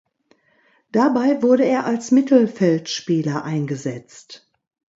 [0.91, 4.49] Dabei wurde er als Mittelfeldspieler eingesetzt.